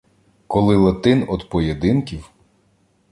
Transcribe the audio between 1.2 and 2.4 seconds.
од поєдинків